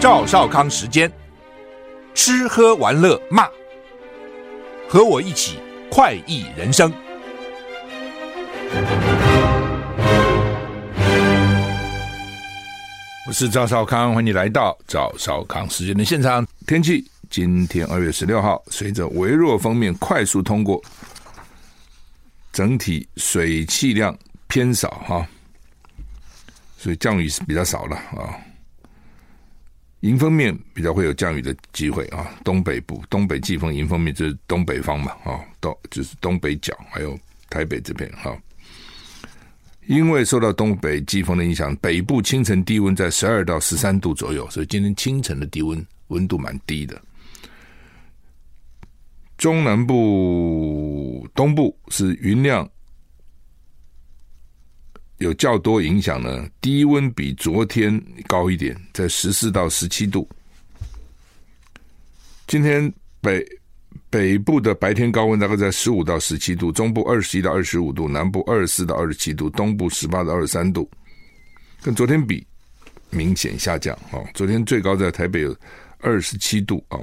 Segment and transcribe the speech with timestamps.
[0.00, 1.10] 赵少康时间，
[2.14, 3.48] 吃喝玩乐骂，
[4.88, 5.58] 和我一起
[5.90, 6.92] 快意人生。
[13.26, 16.46] 我是赵少康，欢迎你来到赵少康时间的现场。
[16.64, 20.80] 天气今天二月十六号，随着微弱锋面快速通过，
[22.52, 25.26] 整体水汽量偏少哈，
[26.78, 28.38] 所以降雨是比较少了啊。
[30.00, 37.18] 迎风面比较会有降雨的机会啊，东北部东北季风迎风面就是东北方嘛，啊，东就是东北角，还有
[37.50, 38.36] 台北这边哈。
[39.86, 47.00] 因为受到东北季风的影响，北部清晨低温在十二到十三度左右，所以今天清晨的低温温度蛮低的。
[49.36, 52.68] 中南部东部是云量。
[55.18, 60.28] 有较多影响呢，低温比昨天高一点，在十四到十七度。
[62.46, 63.44] 今天北
[64.08, 70.88] 北部的白天高温大概在十五到十七度，中部二十一到二十五度，南部二十四到二十七度，东部十八到二十三度，
[71.82, 72.46] 跟昨天比
[73.10, 73.98] 明显下降。
[74.12, 75.56] 哦，昨天最高在台北有
[75.98, 76.98] 二十七度啊，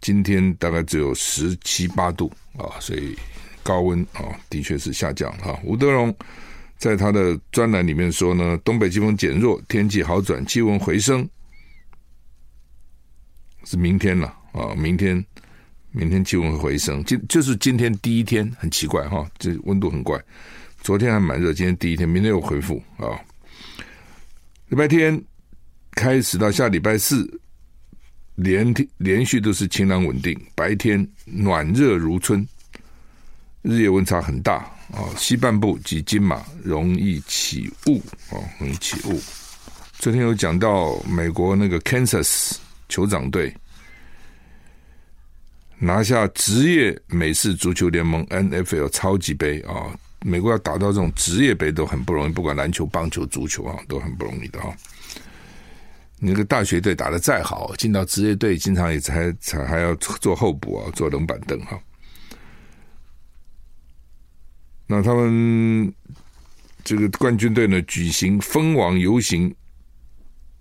[0.00, 3.14] 今天大概只有十七八度啊，所以
[3.62, 5.60] 高温啊的确是下降哈。
[5.62, 6.16] 吴德荣。
[6.78, 11.28] 在他的专栏里面说呢，东北季风减弱，天气好转，气温回升，
[13.64, 14.74] 是明天了啊！
[14.76, 15.24] 明天，
[15.90, 20.22] 明天气温会回升，今就是今天第一天，很奇怪哈，这温度很怪，
[20.82, 23.18] 昨天还蛮热，今天第一天，明天又恢复啊。
[24.68, 25.18] 礼拜天
[25.92, 27.40] 开始到下礼拜四，
[28.34, 32.46] 连天连续都是晴朗稳定，白天暖热如春，
[33.62, 34.70] 日夜温差很大。
[34.92, 39.20] 哦，西半部及金马容易起雾哦，容易起雾。
[39.98, 42.52] 昨天有讲到美国那个 Kansas
[42.88, 43.54] 酋长队
[45.78, 54.74] 拿下职业美式足球联盟 NFL 超级杯啊、哦，美国要打到这种职业杯都很不容易，不管篮球、棒球、足球啊，都很不容易的啊、哦。
[56.18, 61.78] 你那个大学队打得再好，进到职业队，经常也才才还要做候补啊，坐冷板凳哈。
[64.88, 65.92] 那他们
[66.84, 69.52] 这个冠军队呢，举行封王游行，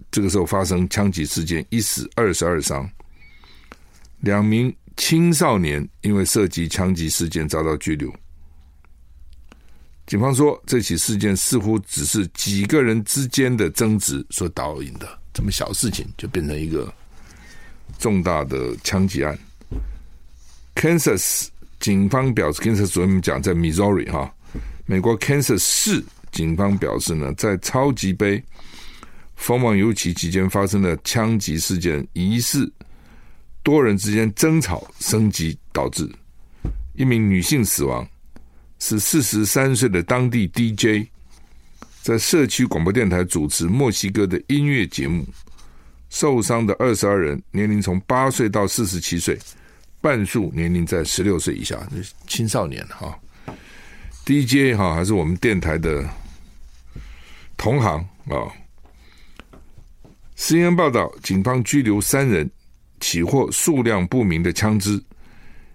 [0.09, 2.89] 这个时候发生枪击事件，一死二十二伤，
[4.21, 8.11] 两名青少年因为涉及枪击事件遭到拘留。
[10.07, 16.91] 警方说，这起事件似乎只是几个人之间的争执所导引的，这么小事情就变成一个
[17.99, 19.37] 重大的枪击案。
[20.73, 21.49] Kansas。
[21.85, 24.34] 警方表示，Kansas 昨天讲在 Missouri 哈，
[24.88, 28.44] 美国 Kansas 市警方表示呢，在超级杯
[29.35, 32.73] 封王游行期间发生的枪击事件，疑似
[33.62, 36.09] 多人之间争吵升级导致
[36.96, 38.03] 一名女性死亡，
[38.79, 41.07] 是四十三岁的当地 DJ
[42.02, 45.23] 在社区广播电台主持墨西哥的音乐节目，
[46.09, 49.38] 受伤的二十二人年龄从八岁到四十七岁。
[50.05, 53.17] 半数年龄在十六岁以下，就是青少年哈。
[54.23, 56.07] DJ 哈还是我们电台的
[57.57, 57.97] 同行
[58.29, 58.38] 啊。
[60.38, 62.47] CNN 报道，警方拘留三人，
[62.99, 65.03] 起获数量不明的枪支，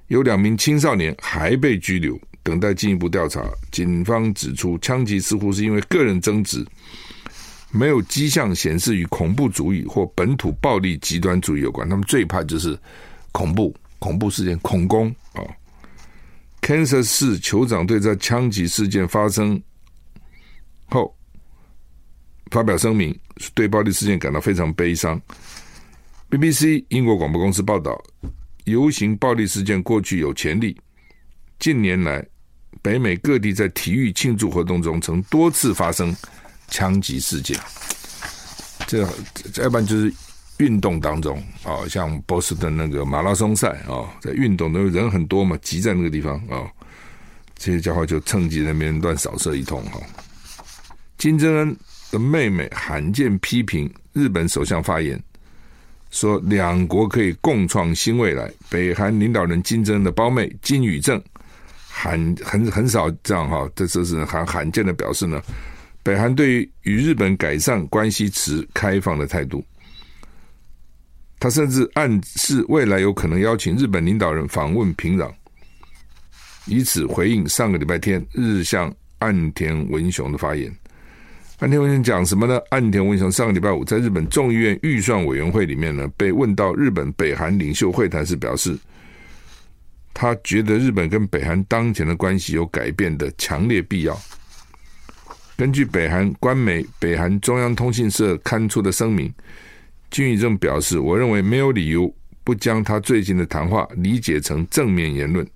[0.07, 3.43] 有两名青少年还被拘留，等待进一步调查。
[3.73, 6.65] 警方指出，枪击似乎是因为个人争执，
[7.73, 11.89] 没有迹象显示与恐怖主义或本土暴力极端主义有关。
[11.89, 12.79] 他们最怕就是
[13.33, 13.75] 恐怖。
[14.01, 15.45] 恐怖事件恐攻啊
[16.61, 19.63] ！Kansas 市酋长队在枪击事件发生
[20.89, 21.15] 后
[22.51, 23.17] 发表声明，
[23.55, 25.21] 对暴力事件感到非常悲伤。
[26.31, 28.03] BBC 英国广播公司报道，
[28.65, 30.77] 游行暴力事件过去有潜力，
[31.59, 32.27] 近年来
[32.83, 36.17] 北美各地在体育庆祝活动中曾多次发生
[36.69, 37.57] 枪击事件。
[38.87, 39.03] 这
[39.63, 40.13] 要不然就是。
[40.61, 46.69] 运动当中啊，像波士顿那个马拉松赛啊，在运动的人很多嘛，挤在那个地方啊，
[47.57, 49.99] 这些家伙就趁机在那边乱扫射一通哈。
[51.17, 51.77] 金正恩
[52.11, 55.19] 的妹妹罕见批评日本首相发言，
[56.11, 58.51] 说两国可以共创新未来。
[58.69, 61.23] 北韩领导人金正恩的胞妹金宇正
[61.89, 65.43] 很很很少这样哈，这这是很罕见的表示呢。
[66.03, 69.65] 北韩对于与日本改善关系持开放的态度。
[71.41, 75.33] 他甚至暗示未来有可能邀请日本领导人访问平壤，
[76.67, 80.71] 以此回应上个礼拜天日向岸田文雄的发言。
[81.61, 82.61] 岸田文雄讲什么呢？
[82.69, 88.79] 岸田文雄上个礼拜五在日本众议院预算委员会里面呢，被问到日本北韩领袖会谈时，表示
[90.13, 94.19] 他觉得日本跟北韩当前的关系有改变的强烈必要。
[95.57, 99.33] 根据北韩官媒北韩中央通信社刊出的声明，
[100.11, 102.13] 金宇正表示：“我认为没有理由
[102.43, 105.47] 不将他最近的谈话理解成正面言论。”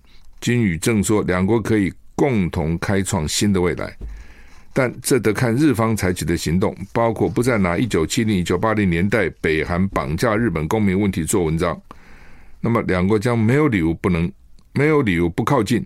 [0.41, 3.97] 金宇正说：“两国可以共同开创新的未来，
[4.73, 11.81] 但这得看日方采取的行动，包括不再拿一九七零、一九八零年代北韩绑架日本公民问题做文章。
[12.61, 14.31] 那么，两国将没有理由不能，
[14.73, 15.85] 没有理由不靠近。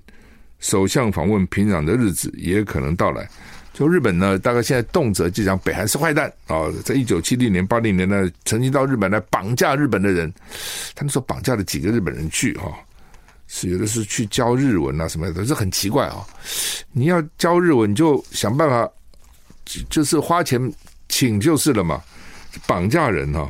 [0.59, 3.27] 首相访问平壤的日子也可能到来。”
[3.79, 6.67] 就日本呢，大概现在动辄就讲北韩是坏蛋啊！
[6.85, 10.35] 在一九七零年、八零年代，曾经到日本来绑架日本的人，
[10.97, 12.77] 他们说绑架了几个日本人去哈，
[13.47, 16.27] 是有的是去教日文啊什么的，这很奇怪啊！
[16.91, 18.91] 你要教日文，你就想办法，
[19.89, 20.61] 就是花钱
[21.09, 22.03] 请就是了嘛，
[22.67, 23.49] 绑架人哈。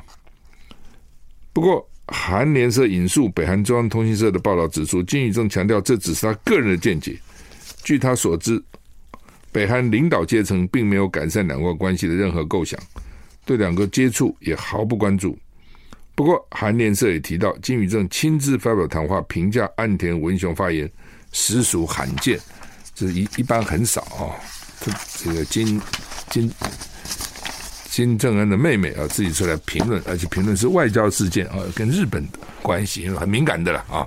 [1.54, 7.18] 不过韩联社引述北韩中央通讯社的报道指出，金宇正强调这只是他个人的见解，
[7.82, 8.62] 据他所知。
[9.50, 12.78] 北韩领导阶层并没有改善两国关系的任何构想，
[13.44, 15.36] 对两国接触也毫不关注。
[16.14, 20.90] 不过，韩联社也提到，金宇正亲自发表谈话评价岸田文雄发言，
[21.32, 22.38] 实属罕见，
[22.94, 24.36] 这一一般很少啊。
[24.80, 24.92] 这
[25.24, 25.80] 这个金
[26.28, 26.52] 金
[27.88, 34.06] 金正恩的妹妹啊，自己出来评论，而且评论是外交事件啊，跟日本的关系很敏感的了啊。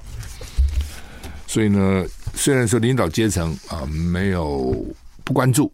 [1.47, 2.05] 所以呢，
[2.35, 4.85] 虽然说领导阶层啊没有。
[5.31, 5.71] 不关注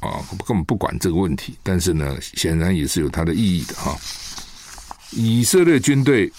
[0.00, 1.56] 啊，根本不管这个问题。
[1.62, 3.96] 但是呢，显然也是有它的意义的哈。
[5.12, 6.30] 以色列军队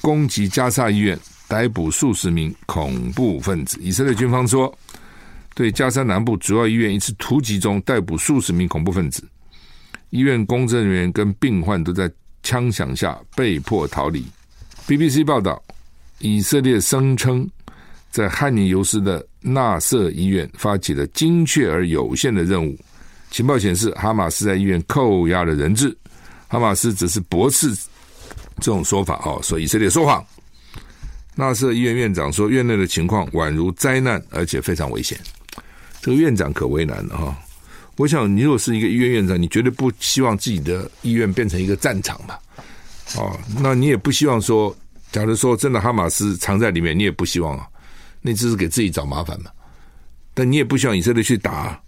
[0.00, 1.16] 攻击加沙医院，
[1.46, 3.78] 逮捕数十名恐怖分子。
[3.80, 4.76] 以色列军方说，
[5.54, 9.22] 对加沙南部主要医院一次突击中逮捕数十名恐怖分子，
[10.10, 12.10] 医院工作人员跟病患都在
[12.42, 14.26] 枪响下被迫逃离。
[14.88, 15.62] BBC 报道，
[16.18, 17.48] 以色列声称。
[18.10, 22.78] 在汉尼尤斯的纳瑟医院发起了精确而有限的任务。
[23.30, 25.96] 情报显示，哈马斯在医院扣押了人质。
[26.48, 27.72] 哈马斯只是驳斥
[28.56, 30.24] 这种说法哦，说以色列说谎。
[31.34, 35.20] 纳瑟医院院长说，院内的情况宛如灾难，而且非常危险。
[36.00, 37.38] 这个院长可为难了哈。
[37.96, 42.40] 我想，你如果是一个医院院长，你绝对不希望自己的医院变成一个战场吧？
[43.16, 44.74] 哦，那你也不希望说，
[45.12, 47.66] 假如说真的哈马斯藏在里面，你也不希望啊。
[48.20, 49.50] 那只是给自己找麻烦嘛，
[50.34, 51.80] 但你也不希望以色列去打啊。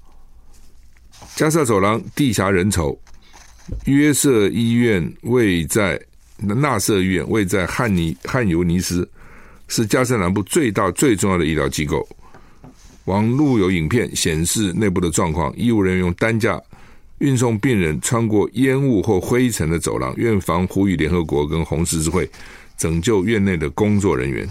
[1.37, 2.97] 加萨走廊地狭人稠，
[3.85, 6.01] 约瑟医院位在
[6.39, 9.09] 纳瑟医院位在汉尼汉尤尼斯，
[9.69, 12.07] 是加萨南部最大最重要的医疗机构。
[13.05, 16.61] 网路有影片显示内部的状况，医务人员用担架
[17.19, 20.15] 运送病人穿过烟雾或灰尘的走廊。
[20.17, 22.29] 院方呼吁联合国跟红十字会
[22.77, 24.49] 拯救院内的工作人员。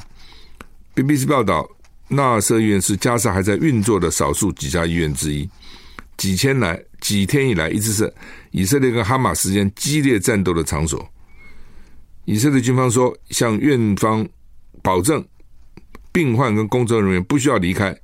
[1.02, 1.66] BBC 报道，
[2.10, 5.50] 纳瑟医院是加沙还在运作的少数几家医院之一。
[6.18, 8.14] 几千来几天以来，一直是
[8.52, 11.08] 以色列跟哈马斯间激烈战斗的场所。
[12.26, 14.28] 以色列军方说，向院方
[14.82, 15.26] 保证，
[16.12, 17.98] 病患跟工作人员不需要离开，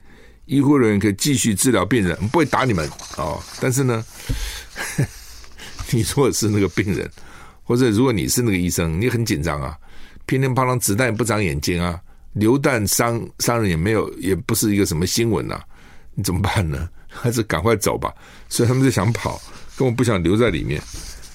[0.46, 3.44] 医护人员可以继续治疗病人，不会打你们哦。
[3.60, 4.06] 但是呢，
[5.92, 7.12] 你如果是那个病人，
[7.64, 9.78] 或者如果你是那个医生，你很紧张啊，
[10.26, 12.00] 乒乒乓乓子弹不长眼睛啊。
[12.36, 15.60] 流弹伤伤人也没有，也不是一个什么新闻呐、
[16.14, 16.88] 你怎么办呢？
[17.08, 18.14] 还是赶快走吧。
[18.50, 19.42] 所以他们就想跑，
[19.78, 20.82] 根本不想留在里面。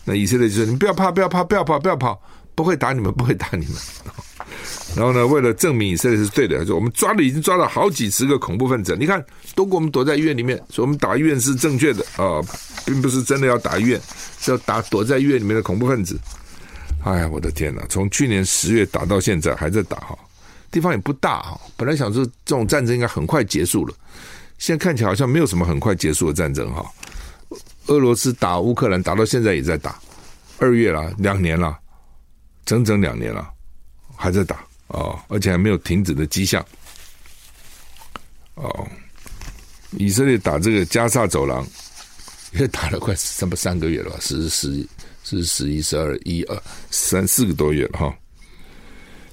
[0.04, 2.20] 那以色列就说：“你不要怕，不要怕，不要跑，不要跑，
[2.54, 3.74] 不会打你们，不会打你们。
[4.94, 8.94] ”然后呢，为了证明以色列是对的，说我们抓了，已经抓了好几十个恐怖分子。
[8.98, 12.40] 你看，都给我们躲在医院里面，说我们打医院是正确的啊，
[12.84, 14.00] 并不是真的要打医院，
[14.38, 16.18] 是要打躲在医院里面的恐怖分子。
[17.04, 17.82] 哎呀，我的天哪！
[17.88, 20.18] 从去年十月打到现在，还在打哈。
[20.70, 23.94] 地方也不大哈，本来想说这种战争应该很快结束了，
[24.58, 26.84] 现在看起来好像没有什么很快结束的战争哈。
[27.86, 30.00] 俄罗斯打乌克兰打到现在也在打，
[30.58, 31.76] 二月了，两年了，
[32.64, 33.50] 整整两年了，
[34.14, 36.64] 还在打哦，而且还没有停止的迹象。
[38.54, 38.88] 哦，
[39.92, 41.66] 以色列打这个加萨走廊
[42.52, 44.86] 也打了快三不三个月了吧，十十
[45.24, 48.16] 十十一十二一二三四个多月了哈。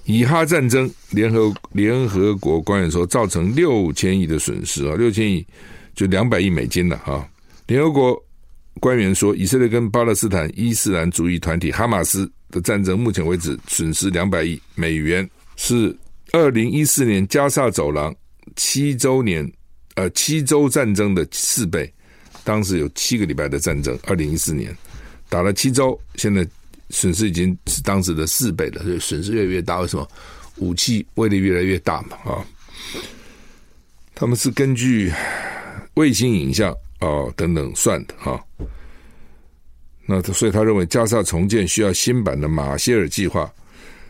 [0.08, 5.46] 以哈战争，联合联合国官员说造成六千亿的损失啊，六千亿
[5.94, 7.30] 就两百亿美金了哈。
[7.68, 8.26] 联合国
[8.80, 15.94] 官员说，以色列跟巴勒斯坦伊斯兰主义团体哈马斯的战争，目前为止损失两百亿美元，是
[16.32, 18.16] 二零一四年加萨走廊
[18.56, 19.46] 七周年
[19.96, 21.94] 呃七周战争的四倍，
[22.46, 24.74] 当时有七个礼拜的战争，二零一四年
[25.28, 26.48] 打了七周，现在
[26.90, 29.80] 损失已经是当时的四倍了，所以损失越来越大。
[29.82, 30.08] 为什么？
[30.58, 32.44] 武器威力越来越大嘛，啊，
[34.16, 35.14] 他们是根据
[35.94, 38.44] 卫星影像啊等等算的哈。
[40.08, 43.48] 那所以他认为加萨重建需要新版的马歇尔计划。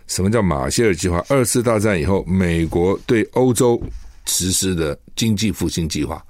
[0.08, 1.22] 什么叫马歇尔计划？
[1.28, 3.78] 二次大战以后，美国对欧洲
[4.26, 6.26] 实施的经济复兴计划。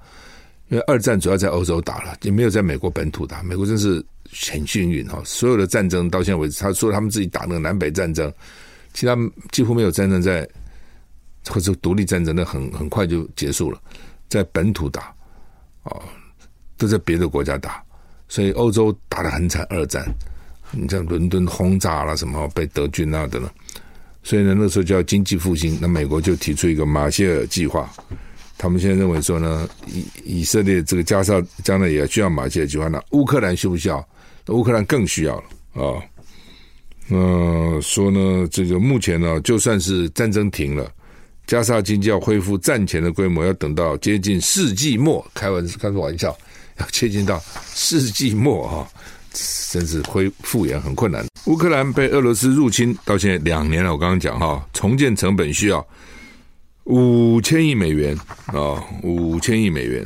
[0.66, 3.40] 因为二战主要在欧洲打了，也没有在美国本土打。
[3.44, 4.04] 美国真是
[4.50, 8.32] 很幸运哈，所有的战争到现在为止，他说他们自己打那个南北战争，
[8.92, 9.16] 其他
[9.50, 10.48] 几乎没有战争在，
[11.48, 13.80] 或者独立战争，那很很快就结束了，
[14.28, 15.14] 在本土打，
[15.84, 16.02] 哦，
[16.76, 17.82] 都在别的国家打，
[18.28, 19.66] 所以欧洲打得很惨。
[19.70, 20.04] 二战，
[20.72, 23.50] 你像伦敦轰炸了什么，被德军啊等等。
[24.22, 27.90] 所以呢，那时候叫经济复兴，那美国就提出一个马歇尔计划。
[28.58, 34.06] 他们现在认为说呢，以以色列这个加沙将来也需要马歇尔计划，那乌克兰需不需要？
[34.48, 36.02] 乌克兰更需要了啊。
[37.06, 40.90] 那、说呢，这个目前呢，就算是战争停了，
[41.46, 45.26] 加沙经济要恢复战前的规模，要等到接近世纪末。
[45.34, 46.36] 开玩，开个玩笑，
[46.78, 47.42] 要接近到
[47.74, 48.88] 世纪末啊。
[49.70, 51.24] 真是恢复原很困难。
[51.44, 55.86] 乌克兰被俄罗斯入侵到现在两年了，我刚刚讲哈，重建成本需要
[56.84, 60.04] 五千亿美元啊，五千亿美元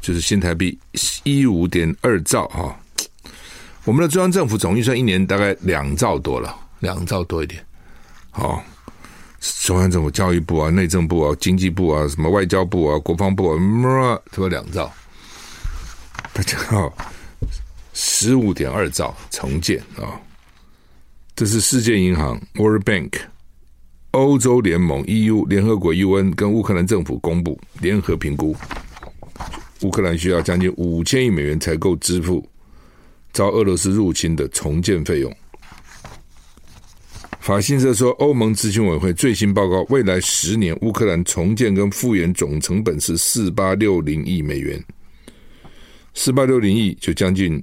[0.00, 0.76] 就是新台币
[1.22, 2.74] 一五点二兆哈。
[3.84, 7.64] 我们的中央政府总预算一年大概两兆多了，两兆多一点。
[8.30, 8.62] 好，
[9.64, 13.58] 中央政府教育部啊、内政部啊、经济部啊、什么外交部啊、国防部啊，
[14.32, 14.92] 什么两兆，
[16.32, 16.92] 大家好。
[17.92, 20.16] 十五点二兆重建啊！
[21.34, 23.12] 这是世界银行 （World Bank）、
[24.12, 28.56] 欧洲联盟 （EU）、联合国 （UN） 跟乌克兰政府公布联合评估，
[29.82, 32.48] 乌克兰需要将近五千亿美元才够支付
[33.32, 35.36] 遭俄罗斯入侵的重建费用。
[37.40, 44.82] 法新社说，欧盟咨询委员会最新报告，未来十年乌克兰重建跟复原总成本是四八六零亿美元，
[46.14, 47.62] 四八六零亿就将近。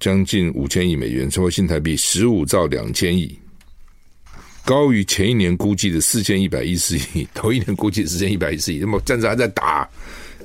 [0.00, 3.38] 将近五千亿美元，超过新台币十五兆两千亿，
[4.64, 7.28] 高于前一年估计的四千一百一十亿。
[7.34, 9.86] 头一年估计四千一百一十亿，那么战争还在打，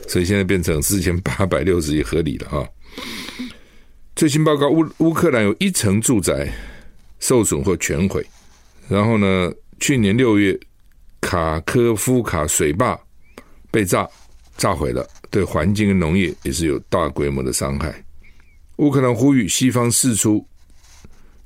[0.07, 2.67] 所以现在变成四千八百六十亿，合理了啊。
[4.15, 6.47] 最新报告，乌乌克兰有一成住宅
[7.19, 8.25] 受损或全毁。
[8.87, 10.59] 然后呢，去年六月，
[11.21, 12.99] 卡科夫卡水坝
[13.71, 14.07] 被炸
[14.57, 18.03] 炸毁了，对环境跟农业也是有大规模的伤害。
[18.77, 20.45] 乌克兰呼吁西方释出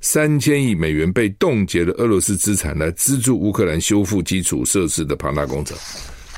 [0.01, 5.77] 三千亿美元被冻结的俄罗斯资产，来资助乌克兰修复基础设施的庞大工程。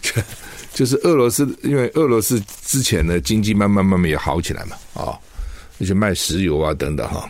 [0.78, 5.18] 就是俄罗斯，因为俄罗斯之前呢经济慢慢慢慢也好起来嘛，啊，
[5.80, 7.28] 那些卖石油啊等等哈，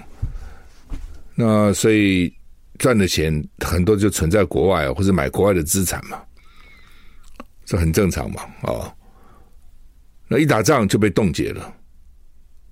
[1.34, 2.30] 那所以
[2.78, 6.22] 赚的钱很多就存在国外或者买国外的资产嘛，
[7.66, 8.94] 这很正常嘛，啊，
[10.28, 11.74] 那一打仗就被冻结了。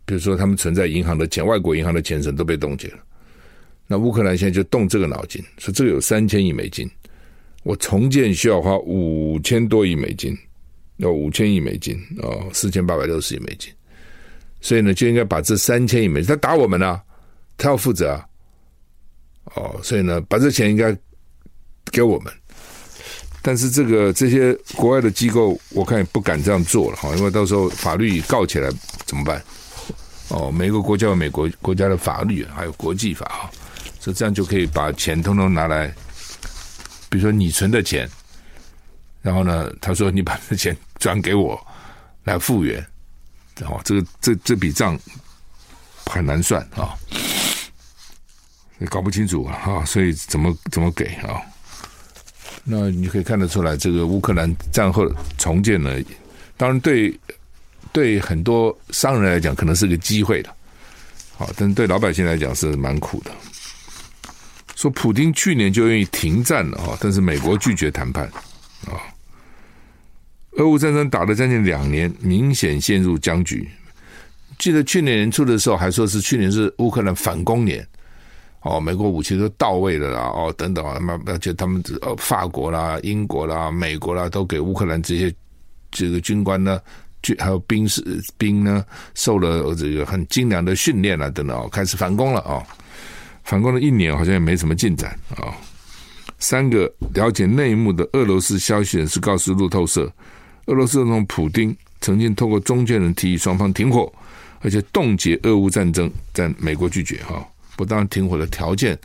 [0.04, 2.98] 比如说，他们存在银行的钱，外国银行的钱什都被冻结了。
[3.88, 6.86] 那乌克兰现在就动这个脑筋，说这个有三千亿美金，
[7.64, 10.38] 我重建需要花五千多亿美金，
[10.98, 13.72] 要五千亿美金哦，四千八百六十亿美金。
[14.62, 17.02] 所以呢，就应该把这三千亿美金，他打我们啊，
[17.58, 18.26] 他要负责啊。
[19.56, 20.96] 哦，所以呢，把这钱应该
[21.92, 22.34] 给我们。
[23.42, 28.72] 但是这个这些国外的机构，我看也不敢这样做了哈，因为到时候法律告起来
[29.06, 29.40] 怎么办？
[30.30, 33.46] 哦，每个国家有美国国家的法律，还有国际法啊，
[34.00, 35.94] 所以这样就可以把钱通通拿来，
[37.08, 38.10] 比如说你存的钱，
[39.22, 41.60] 然后呢，他说你把这钱转给我
[42.24, 42.86] 来复原，
[43.60, 45.00] 然后这个这这笔账
[46.06, 46.94] 很难算啊，
[48.80, 51.42] 也搞不清楚啊，所以怎么怎么给啊？
[52.64, 55.06] 那你可以看得出来，这个乌克兰战后
[55.38, 55.92] 重建呢，
[56.58, 57.18] 当然对。
[57.92, 60.54] 对很多商人来讲，可能是个机会的，
[61.38, 63.32] 好，但对老百姓来讲是蛮苦的。
[64.76, 68.26] 说普京去年就愿意停战了啊，但是美国拒绝谈判
[68.86, 69.00] 啊。
[70.58, 73.68] 俄乌战争打了将近两年，明显陷入僵局。
[74.58, 77.86] 记得去年年初的时候，还说是去年是乌克兰反攻年，
[78.62, 85.34] 哦，美国武器都到位了啦，哦，等等啊，那而且他们呃，法国啦、英国啦、美国啦，都给乌克兰这些
[85.92, 86.80] 这个军官呢。
[87.22, 88.04] 军还有兵士
[88.38, 88.86] 兵呢，
[89.16, 92.62] 受了这个很精良的训练啊，等等，哦开始反攻了啊！
[93.44, 95.52] 反攻了一年，好像也没什么进展啊。
[96.38, 100.12] 三个了解内幕的俄罗斯消息人士告诉路透社，
[100.66, 104.12] 俄罗斯总统普丁曾经透过中间人提议双方停火，
[104.62, 107.46] 而且冻结俄乌战争，但美国拒绝哈。
[107.76, 108.98] 不当停火的条件，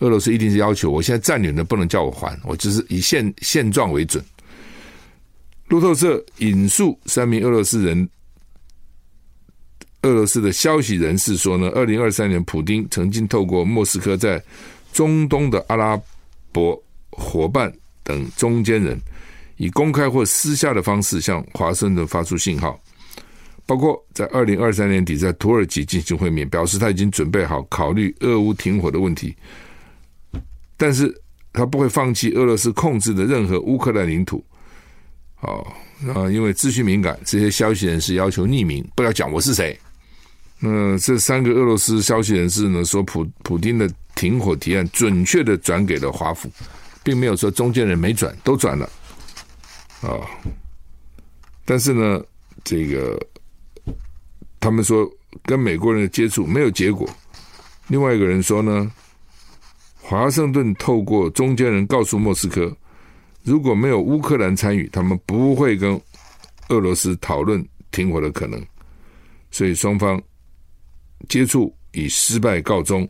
[0.00, 4.22] 俄罗斯一定是要求我现在占领的不能叫我还，我只是以现现状为准。
[5.68, 8.08] 路透社引述三名俄罗斯人。
[10.02, 14.40] 俄罗斯的消息人士说呢，二零二三年，普丁曾经透过莫斯科在
[14.92, 16.00] 中东的阿拉
[16.52, 17.72] 伯伙伴
[18.04, 18.96] 等中间人，
[19.58, 22.80] 以公开或私下的方式向华盛顿发出信号，
[23.66, 29.36] 包括在二零二三年底在土耳其进行会面，表示他已经准备好考虑俄乌停火的问题，
[30.76, 31.14] 但是
[31.52, 34.42] 他不会放弃俄罗斯控制的任何乌克兰领土。
[35.40, 35.64] 哦，
[36.00, 39.78] 那因为资讯敏感，这些消息人士要求匿名，不要讲我是谁。
[40.60, 46.50] 那这三个俄罗斯消息人士呢，说普普丁的停火提案准确的转给了华府，
[47.04, 48.90] 并没有说中间人没转，都转了
[50.00, 50.26] 啊。
[51.64, 52.22] 但是呢，
[52.64, 53.20] 这个
[54.60, 55.08] 他们说
[55.44, 57.08] 跟美国人的接触没有结果。
[57.88, 58.90] 另外一个人说呢，
[60.00, 62.76] 华盛顿透过中间人告诉莫斯科，
[63.42, 66.00] 如果没有乌克兰参与，他们不会跟
[66.68, 68.64] 俄罗斯讨论停火的可能。
[69.50, 70.20] 所以双方。
[71.28, 73.06] 接触以失败告终。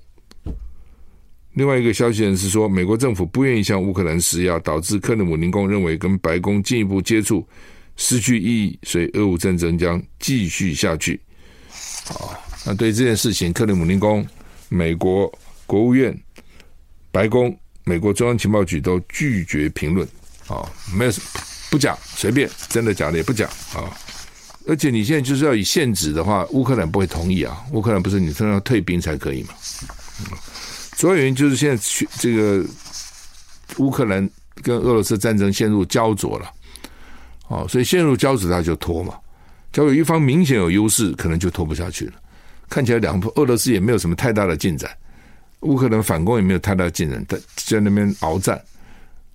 [1.55, 7.45] 另外一个消息人士说，美国政府不愿意向乌克兰施压，导致克里姆林宫认为跟白宫进一步接触
[7.97, 11.21] 失去意义，所以俄乌战争将继续下去。
[12.11, 14.25] 啊，那对这件事情，克里姆林宫、
[14.69, 15.33] 美国
[15.67, 16.17] 国务院、
[17.11, 20.07] 白宫、美国中央情报局都拒绝评论。
[20.47, 20.65] 啊，
[20.97, 21.13] 没有
[21.71, 23.91] 不讲，随便，真的假的也不讲啊。
[24.67, 27.65] 而且你现在就是要以限制的话，乌克兰不会同意啊。
[27.73, 29.55] 乌克兰不是你说要退兵才可以嘛？
[30.99, 31.81] 主要原因就是现在
[32.19, 32.67] 这个
[33.77, 34.29] 乌克兰
[34.65, 36.51] 跟俄罗斯战争陷入胶着了，
[37.47, 39.15] 哦，所以陷入胶着他就拖嘛。
[39.73, 42.15] 假如一方明显有优势，可能就拖不下去了。
[42.69, 44.91] 看起来两俄罗斯也没有什么太大的进展，
[45.61, 48.61] 乌克兰反攻也没有太大的进展，在在那边鏖战，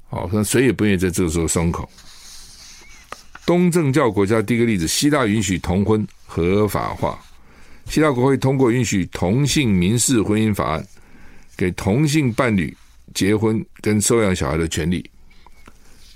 [0.09, 1.89] 哦，那谁也不愿意在这个时候松口。
[3.45, 7.17] 东正教国家第一个例子，希腊允许同婚合法化。
[7.89, 10.85] 希腊国会通过允许同性民事婚姻法案，
[11.57, 12.75] 给同性伴侣
[13.13, 15.09] 结婚跟收养小孩的权利。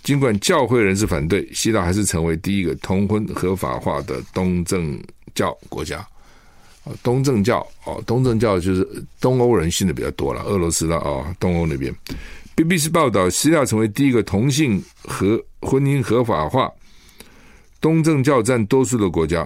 [0.04, 4.98] 尽管教会人士反对，希腊还是成为第一个同婚合法化的东正
[5.36, 5.98] 教国家。
[6.84, 11.94] 啊，东正教哦，东正教就是东欧人信的比较多了，俄罗斯的啊，东欧那边。
[12.56, 16.72] BBC 报道，希腊成为第一个同性合婚姻合法化。
[17.82, 19.42] 东正教占多数的国家，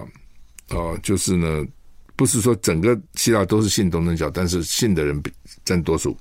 [0.68, 1.66] 啊，就是呢，
[2.16, 5.32] 不是说整个希腊都是信东正教，但是信的人比
[5.64, 6.16] 占多数。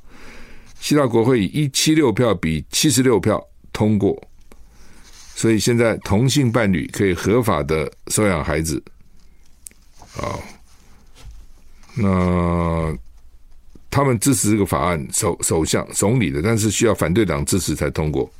[0.80, 3.40] 希腊国会以一七六票比七十六票
[3.72, 4.20] 通过，
[5.36, 8.82] 所以现在同性伴侣可以合法的收养孩子。
[10.18, 10.40] 啊，
[11.94, 12.98] 那
[13.90, 18.32] 他们支持这个法案，首首相总理的，但是需要反对党支持才通过。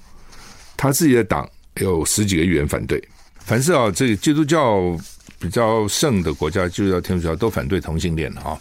[0.76, 3.02] 他自己的党有十几个议员反对。
[3.38, 4.98] 凡是啊，这个基督教
[5.42, 8.56] 比较盛的国家，基督教、天主教都反对同性恋啊，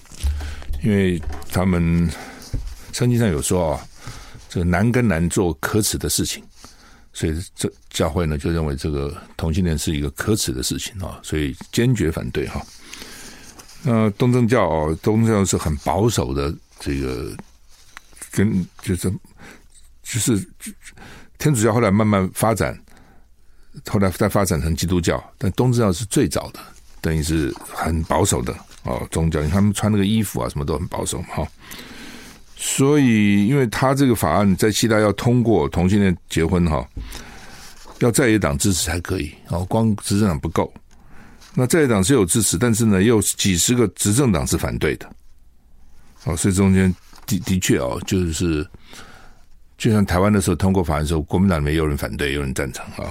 [0.83, 1.21] 因为
[1.53, 2.11] 他们
[2.90, 3.87] 圣经上有说啊，
[4.49, 6.43] 这个男跟男做可耻的事情，
[7.12, 12.64] 所以这教会呢就认为这个同性恋是一个可耻的事情啊，所以坚决反对哈。
[13.83, 17.37] 那东正教啊，东正教是很保守的，这个
[18.31, 19.12] 跟就是
[20.03, 20.43] 就是
[21.37, 22.75] 天主教后来慢慢发展。
[23.89, 26.61] 后来再发展成基督教，但东正教是最早的，
[27.01, 29.43] 等于是很保守的哦宗教。
[29.49, 31.49] 他们穿那个衣服啊，什么都很保守嘛哈。
[32.57, 36.87] 所以，因为他这个法案在希腊要通过同性恋结婚哈，
[38.01, 40.71] 要在野党支持才可以哦，光执政党不够。
[41.55, 45.11] 那在野党是有支持，但是呢，又几十个执政党是反对的。
[46.25, 46.95] 哦，所以中间
[47.27, 48.69] 的的确哦，就是
[49.79, 53.11] 就像台湾的时候通过法案的时候，国民党里面有人反对，有人赞成啊。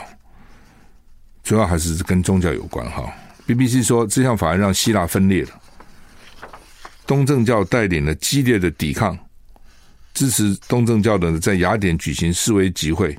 [1.44, 3.12] 主要还是跟宗教有关哈。
[3.48, 5.50] BBC 说，这项法案让希腊分裂了，
[7.08, 9.18] 东正教带领了激烈的抵抗，
[10.14, 13.18] 支持东正教的在雅典举行示威集会，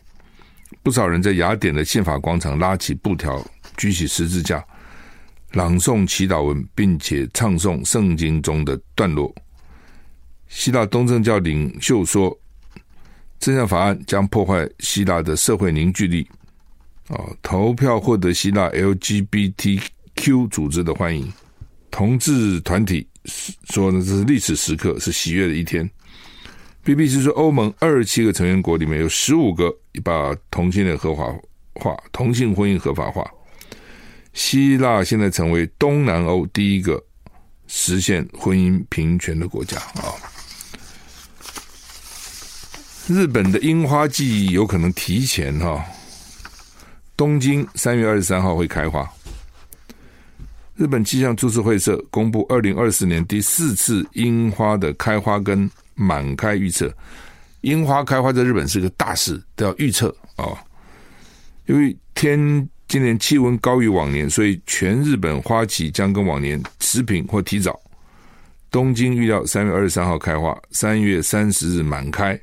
[0.85, 3.45] 不少人在雅典的宪法广场拉起布条，
[3.77, 4.65] 举起十字架，
[5.55, 9.35] 朗诵祈祷文，并且唱诵圣经中的段落。
[10.49, 12.39] 希腊东正教领袖说，
[13.41, 16.29] 这项法案将破坏希腊的社会凝聚力。
[17.11, 21.33] 哦，投票获得希腊 LGBTQ 组织的欢迎，
[21.91, 23.07] 同志团体
[23.69, 25.89] 说呢，这是历史时刻，是喜悦的一天。
[26.85, 29.71] BBC 说，欧盟二十七个成员国里面有十五个
[30.03, 31.25] 把同性恋合法
[31.75, 33.29] 化，同性婚姻合法化。
[34.33, 37.05] 希腊现在成为东南欧第一个
[37.67, 40.15] 实现婚姻平权的国家啊。
[43.09, 45.85] 日本的樱花季有可能提前哈，
[47.21, 49.07] 东京三月二十三号会开花。
[50.75, 56.91] 日本气象株式会社公布二零二四年第四次樱花的开花跟满开预测。
[57.61, 60.65] 樱花开花在日本是个大事，都要预测啊。
[61.67, 67.79] 因为天今年气温高于往年，所以全日本花期将跟往年持平或提早。
[68.71, 72.41] 东京预料三月二十三号开花，三月三十日满开。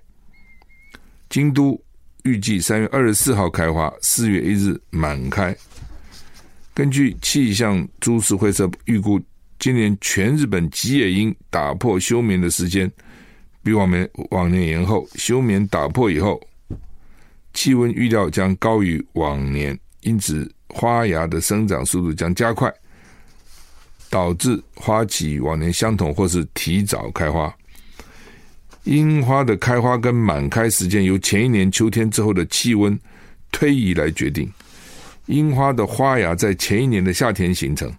[1.32, 1.82] 京都
[2.28, 5.56] 预计三月二十四号开花，四月一日满开。
[6.74, 9.18] 根据气象株式会社预估，
[9.60, 12.92] 今年全日本吉野樱打破休眠的时间
[13.64, 15.08] 比往年往年延后。
[15.16, 16.38] 休眠打破以后，
[17.54, 22.70] 气温预料将高于往年，因此花芽的生长速度将加快，
[24.10, 27.57] 导致花期往年相同或是提早开花。
[28.88, 32.98] 樱花的开花跟满开时间由前一年秋天之后的气温
[33.52, 34.50] 推移来决定。
[35.26, 37.92] 樱花的花芽在前一年的夏天形成，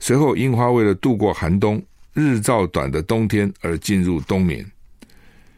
[0.00, 1.80] 随后樱花为了度过寒冬、
[2.12, 4.66] 日照短的冬天而进入冬眠。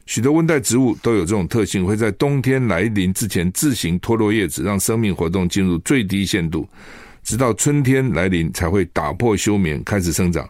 [0.04, 6.68] 许多温带植物都有这种特性，会在冬天来临之前自行脱落叶子，让生命活动进入最低限度，
[7.24, 10.46] 直到春天来临才会打破休眠，开始生长。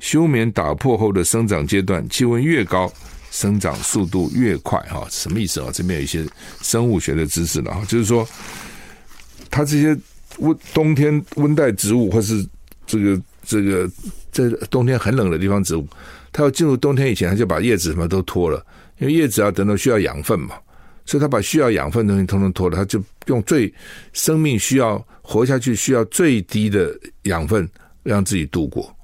[0.00, 2.90] 休眠打破后的生长阶段，气温越高。
[3.30, 5.70] 生长速度越快，哈，什么意思啊？
[5.72, 6.26] 这边有一些
[6.62, 8.26] 生物学的知识了哈，就是说，
[9.50, 9.96] 它这些
[10.38, 12.46] 温冬天温带植物，或是
[12.86, 13.90] 这个这个
[14.32, 15.86] 在冬天很冷的地方植物，
[16.32, 18.64] 它要进入冬天以前，它就把叶子什么都脱了，
[18.98, 20.54] 因为叶子要等到需要养分嘛，
[21.04, 23.72] 所以它把需要养分的东西通通脱了，它就用最
[24.12, 27.68] 生命需要活下去需要最低的养分
[28.02, 28.94] 让自己度过。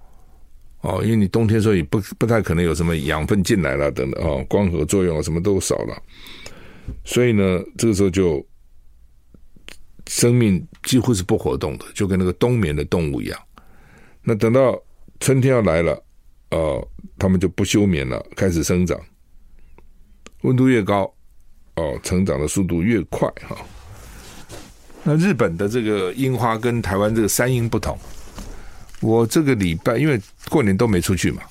[0.85, 5.97] 哦，因为你冬天所以不不太可能有什么养分进来了等等哦，光合作用啊什么都少了，
[7.05, 8.47] 所以呢，这个时候就
[10.07, 13.41] 生命几乎是不活动的，就跟那个冬眠的动物一样。
[14.23, 14.79] 那等到
[15.21, 16.05] 春天要来了，
[16.51, 16.87] 哦，
[17.19, 19.01] 它们就不休眠了，开始生长。
[20.43, 21.11] 温度越高，
[21.77, 23.57] 哦，成长的速度越快哈。
[25.03, 27.99] 那日本的这个樱花跟台湾这个山樱不同。
[29.05, 31.43] 我这个礼拜因为过年都没出去嘛，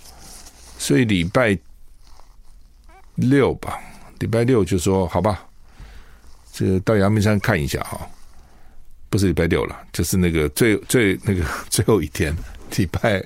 [0.79, 1.55] 所以礼拜
[3.13, 3.79] 六吧，
[4.17, 5.45] 礼拜六就说好吧，
[6.51, 8.09] 这个到阳明山看一下哈，
[9.07, 12.35] 不是礼拜六了，就是那个最最那个 最后一天，
[12.75, 13.23] 礼拜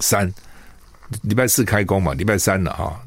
[0.00, 0.32] 三，
[1.20, 2.98] 礼拜四开工嘛，礼拜三了哈，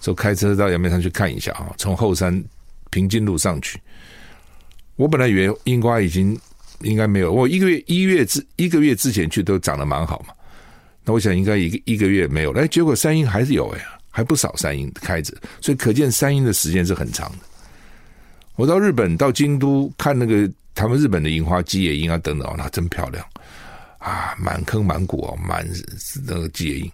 [0.00, 2.42] 就开车到阳明山去看一下哈，从后山
[2.90, 3.80] 平津路上去，
[4.96, 6.36] 我本来以为樱花已经。
[6.82, 10.34] 应该没有，我一个月一月之一个月之前去都长得蛮好嘛，
[11.04, 17.38] 那我想应该一个一个月没有，哎，结果山樱还是有哎，还不少山樱开着，所以可见山樱的时间是很长的。
[18.54, 23.24] 我到日本到京都看那个他们日本的樱花吉野樱啊等等，那真漂亮
[23.98, 25.66] 啊，满坑满谷哦，满
[26.26, 26.92] 那个吉野樱，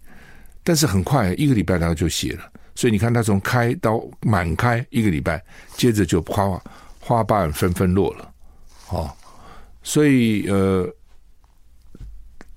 [0.63, 5.43] 但是很快一个礼拜它就谢了，所以你看它从开到满开一个礼拜，
[5.77, 6.59] 接着就花
[7.01, 8.33] 花瓣纷纷落了，
[8.89, 9.11] 哦。
[9.85, 10.93] 所以呃，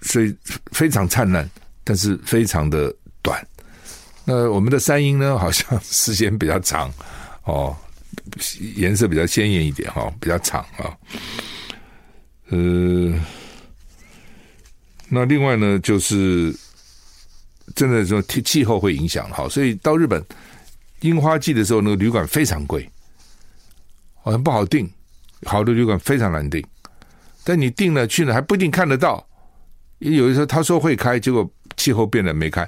[0.01, 0.35] 所以
[0.71, 1.47] 非常灿烂，
[1.83, 3.45] 但是非常的短。
[4.25, 6.91] 那我们的山樱呢，好像时间比较长
[7.43, 7.75] 哦，
[8.75, 10.97] 颜色比较鲜艳一点哈、哦，比较长啊、哦。
[12.49, 13.13] 呃，
[15.09, 16.55] 那另外呢，就是
[17.75, 20.23] 真的说气气候会影响哈，所以到日本
[21.01, 22.89] 樱花季的时候，那个旅馆非常贵，
[24.23, 24.89] 好像不好订，
[25.45, 26.65] 好的旅馆非常难订。
[27.47, 29.25] 但你订了去了还不一定看得到，
[29.99, 32.67] 有的时候他说会开，结果气候变了没开。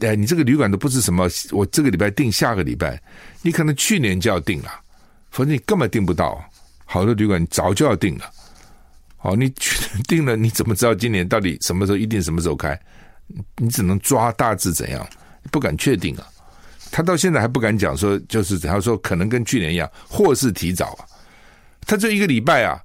[0.00, 3.02] 哎，你这个旅馆都不是什么，我这个礼拜订，下个礼拜
[3.40, 4.70] 你可能去年就要订了，
[5.30, 6.38] 否则你根本订不到。
[6.84, 8.30] 好多旅馆早就要订了，
[9.16, 12.78] 好，你去订了，你怎么知道今年到底什么时候一定什么时候开？
[13.56, 15.08] 你只能抓大致怎样，
[15.50, 16.26] 不敢确定啊。
[16.92, 21.08] 他到现在还不敢讲说，就是他说可能跟去年一样，或是提早啊。
[21.86, 22.78] 他这一个礼拜啊。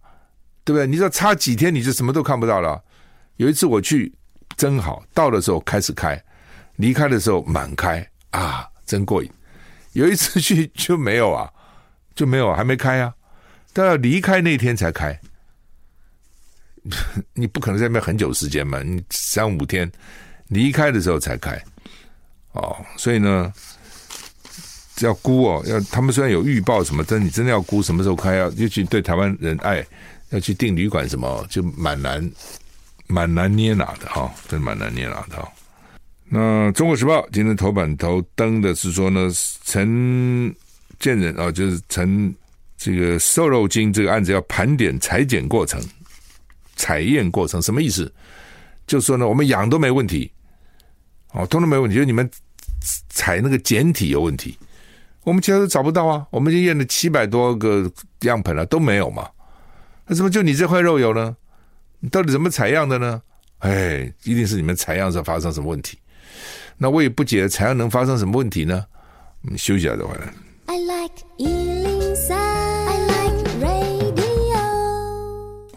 [0.69, 0.85] 对不对？
[0.85, 2.79] 你知道差几天你就什么都看不到了。
[3.37, 4.13] 有一次我去，
[4.55, 6.23] 真好，到的时候开始开，
[6.75, 9.31] 离开的时候满开啊，真过瘾。
[9.93, 11.49] 有一次去就没有啊，
[12.13, 13.11] 就没有，还没开啊，
[13.73, 15.19] 都要离开那天才开。
[17.33, 19.91] 你不可能在那边很久时间嘛，你三五天
[20.49, 21.59] 离开的时候才开。
[22.51, 23.51] 哦，所以呢，
[24.99, 29.83] 要估哦，要他们虽然有预报什么，但你真的要估什么时候开，要尤其对台湾人爱。
[30.29, 32.31] 要去订旅馆什么，就蛮难
[33.07, 35.47] 蛮难捏拿的哈，真蛮难捏拿的。
[36.25, 39.31] 那《中国时报》今天头版头登的是说呢，
[39.63, 40.53] 陈
[40.99, 42.33] 建仁啊，就是陈
[42.77, 45.81] 这个瘦肉精这个案子要盘点裁剪过程、
[46.75, 48.13] 采验过程，什么意思？
[48.85, 50.31] 就说呢，我们养都没问题，
[51.31, 52.29] 哦，通通没问题，就你们
[53.09, 54.57] 采那个简体有问题，
[55.23, 59.27] 我们其他都找不到啊，我们就验了七百多个样本了，都没有嘛，
[60.09, 61.35] 那怎么就你这块肉有呢？
[61.99, 63.21] 你到底怎么采样的呢？
[63.59, 65.99] 哎，一定是你们采样时候发生什么问题。
[66.79, 68.83] 那我也不解，采样能发生什么问题呢？
[69.43, 70.33] 我们休息一下再回来。
[70.65, 71.13] I like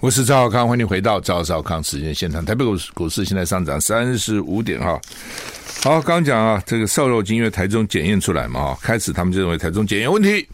[0.01, 2.42] 我是赵少康，欢迎回到赵少康时间现场。
[2.42, 4.99] 台北股市股市现在上涨三十五点哈。
[5.85, 10.49] 好，刚讲啊，这个瘦肉精因为台中检验出来嘛，开始他们就认为台中检验问题，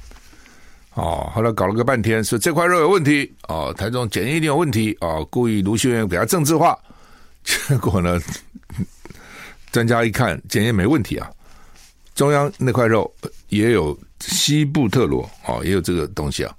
[0.98, 6.76] 哦，后来搞了个半天，说这块肉有问题，哦，台中检验一定有问题，哦，故意卢秀燕给他政治化，
[7.44, 8.20] 结果呢，
[9.70, 11.30] 专家一看检验没问题啊，
[12.16, 13.08] 中央那块肉
[13.48, 16.52] 也有西布特罗，哦，也有这个东西啊。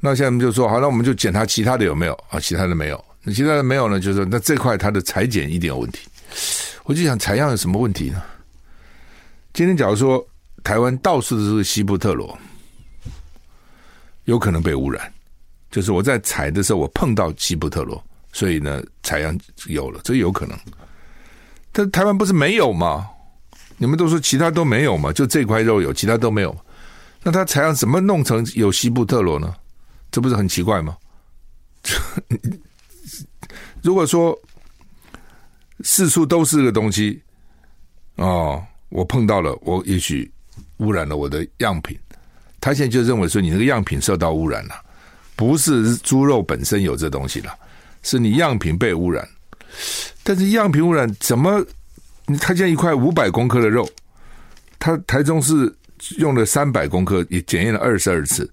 [0.00, 2.40] 那现在我们就说好，那我们就检查其他的有没有啊？
[2.40, 4.00] 其他的没有，那其他的没有呢？
[4.00, 6.00] 就是说那这块它的裁剪一定有问题。
[6.84, 8.22] 我就想采样有什么问题呢？
[9.52, 10.24] 今天假如说
[10.64, 12.38] 台湾到处都是西布特罗，
[14.26, 15.12] 有可能被污染。
[15.68, 19.36] 就是我在采的时候，我碰到西布特罗，所以呢采样
[19.66, 20.56] 有了，这有可能。
[21.72, 23.08] 但台湾不是没有吗？
[23.76, 25.12] 你们都说其他都没有嘛？
[25.12, 26.56] 就这块肉有，其他都没有。
[27.22, 29.54] 那他采样怎么弄成有西布特罗呢？
[30.10, 30.96] 这不是很奇怪吗？
[33.82, 34.38] 如果说
[35.82, 37.20] 四处都是个东西
[38.14, 40.30] 哦，我碰到了，我也许
[40.78, 41.98] 污染了我的样品。
[42.60, 44.74] 他现在就认为说你那个样品受到污染了，
[45.34, 47.52] 不是猪肉本身有这东西了，
[48.02, 49.28] 是你样品被污染。
[50.22, 51.64] 但是样品污染怎么？
[52.40, 53.88] 他现在一块五百公克的肉，
[54.78, 55.72] 他台中是
[56.18, 58.50] 用了三百公克，也检验了二十二次。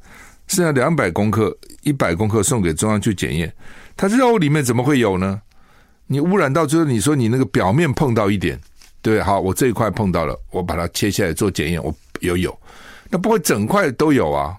[0.48, 3.52] 剩下两百公克、一百公克送给中央去检验，
[3.96, 5.42] 它肉里面怎么会有呢？
[6.06, 8.60] 你污染到最后，你说你那个表面碰到一点，
[9.02, 12.56] 对，好，我这一块碰到了，我把它切下来做检验，我有有，
[13.13, 14.58] 那不会整块都有啊？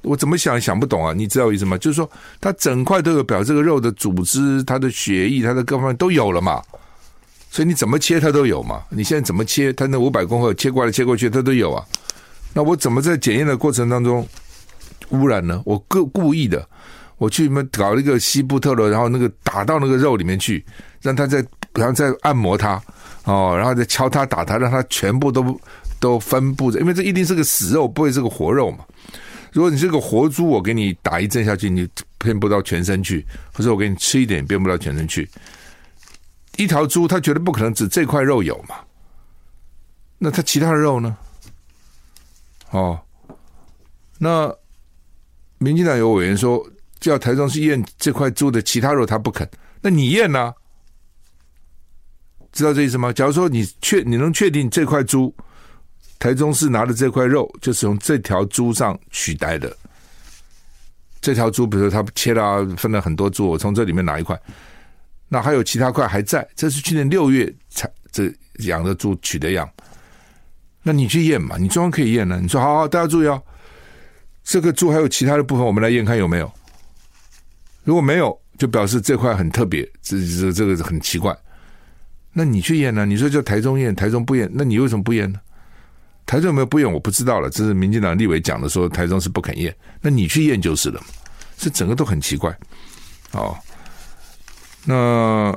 [0.00, 1.12] 我怎么想想不懂啊？
[1.12, 1.76] 你知道我意思吗？
[1.76, 2.10] 就是说
[2.40, 6.62] 它整块都有，表这个肉的组织、它的血液、它的各方面都有了嘛？
[7.50, 8.82] 所以你怎么切它都有嘛？
[8.88, 11.84] 你现在怎么切，它那五百公克切过来切过去，它都有啊？
[12.54, 14.26] 那我怎么在检验的过程当中？
[15.10, 15.60] 污染呢？
[15.66, 16.66] 我故故意的，
[17.18, 20.64] 我去们搞一个西布特罗，然后那个打到那个肉里面去，
[21.02, 22.82] 让它再然后再按摩它
[23.24, 25.42] 哦，然后再敲它打它，让它全部都
[26.06, 28.84] 都分布着，因为这一定是个死肉，不会是个活肉嘛。
[29.52, 31.88] 如果你是个活猪，我给你打一针下去，你
[32.18, 35.28] 遍不到全身去；或者我给你吃一点，遍不到全身去。
[36.56, 38.76] 一条猪，它绝对不可能只这块肉有嘛？
[40.18, 41.16] 那它其他的肉呢？
[42.70, 43.00] 哦，
[44.18, 44.54] 那。
[45.58, 46.62] 民进党有委员说，
[47.00, 49.48] 叫台中去验这块猪的其他肉，他不肯。
[49.80, 50.52] 那你验呢？
[52.52, 53.10] 知道这意思吗？
[53.10, 55.34] 假如说你确你能确定这块猪，
[56.18, 59.76] 台中市拿的这块肉就是从这条猪上取来的。
[61.20, 64.40] 这条猪，比如说他切了分了很多猪，我从这里面拿一块，
[65.28, 69.68] 那还有其他块还在，这是去年六月才这养的猪取的样。
[70.82, 71.56] 那你去验嘛？
[71.58, 72.38] 你中央可以验呢。
[72.40, 73.42] 你说好好，大家注意哦。
[74.44, 76.52] 这个猪还有其他的部分，我们来验看有没有。
[77.82, 81.36] 如果没有，就表示这块很特别，这这这个很奇怪。
[82.32, 83.04] 那你去验呢？
[83.04, 85.40] 你说叫台中验，台中不验，那你为什么不验呢？
[86.26, 86.92] 台中有没有不验？
[86.92, 87.48] 我不知道了。
[87.48, 89.74] 这是民进党立委讲的，说台中是不肯验。
[90.00, 91.00] 那你去验就是了。
[91.56, 92.54] 这整个都很奇怪。
[93.32, 93.56] 哦，
[94.84, 95.56] 那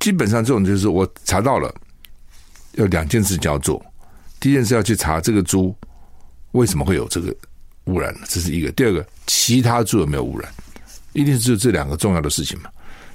[0.00, 1.72] 基本上这种就是我查到了，
[2.72, 3.84] 有两件事就要做。
[4.40, 5.76] 第一件事要去查这个猪
[6.52, 7.32] 为什么会有这个。
[7.86, 8.72] 污染，这是一个。
[8.72, 10.52] 第二个，其他猪有没有污染？
[11.12, 12.68] 一定是这两个重要的事情嘛。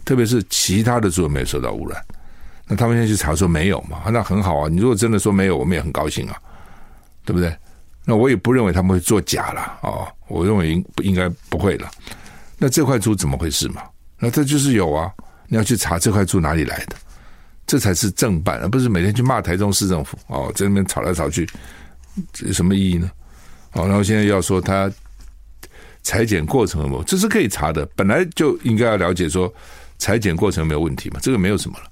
[0.06, 2.02] 特别是其他的猪有没有受到污染？
[2.68, 4.04] 那他们现在去查说没有嘛？
[4.10, 4.70] 那很好啊。
[4.70, 6.42] 你如果真的说没有，我们也很高兴啊，
[7.26, 7.56] 对不对？
[8.06, 10.08] 那我也不认为他们会作假了、哦。
[10.28, 11.90] 我认为应应该不会了。
[12.58, 13.84] 那这块猪怎么回事嘛？
[14.18, 15.12] 那这就是有啊。
[15.48, 16.96] 你要去查这块猪哪里来的，
[17.68, 21.46] 这才是正办，而不是每天去骂台中市政府哦，在那边吵来吵去，
[22.32, 23.12] 这有什么意义呢？
[23.72, 24.90] 好，然后现在要说他
[26.04, 29.54] 裁剪过程有没有，这是可以查的，本来就应该要了解说
[29.98, 31.92] 裁剪过程没有问题嘛，这个没有什么了。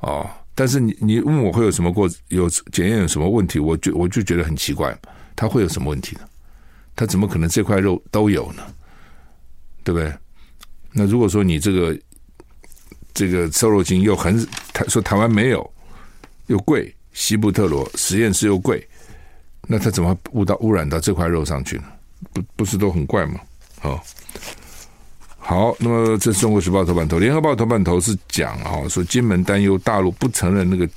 [0.00, 4.96] 哦，但是你你问我会有什么过有检验有什么问题，我就我就觉得很奇怪，
[5.34, 6.22] 他会有什么问题呢？
[6.96, 8.62] 他怎么可能这块肉都有呢？
[9.82, 10.12] 对不对？
[10.92, 11.98] 那如果说你这个
[13.12, 14.38] 这个瘦肉精又很
[14.72, 15.68] 台说台湾没有，
[16.46, 18.86] 又贵，西部特罗实验室又贵，
[19.66, 21.84] 那他怎么污到污染到这块肉上去呢？
[22.32, 23.40] 不不是都很怪吗？
[23.80, 24.02] 好，
[25.46, 30.88] 好，那么这是中国时报头版头，联合报头版头是讲啊，说金门担忧大陆不承认那个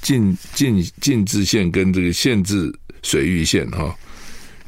[0.00, 3.92] 禁禁禁制线跟这个限制水域线哈，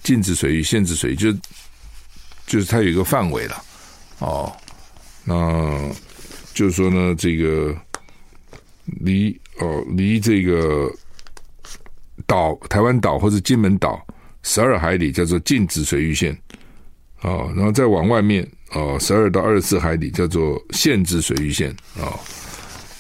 [0.03, 1.33] 禁止水域限制水域就
[2.45, 3.65] 就是它有一个范围了
[4.19, 4.53] 哦。
[5.25, 5.89] 那
[6.53, 7.73] 就是说呢，这个
[8.87, 10.93] 离哦离这个
[12.27, 14.05] 岛台湾岛或者金门岛
[14.43, 16.37] 十二海里叫做禁止水域线
[17.21, 22.19] 哦，然后再往外面哦十二到二十四海里叫做限制水域线哦。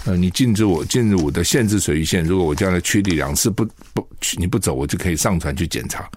[0.04, 6.08] 那你禁止我进入我的限制水域线，如果我将来驱离两次不不你不走，我就可以上船去检查。